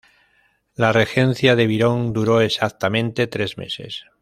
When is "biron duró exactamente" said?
1.67-3.27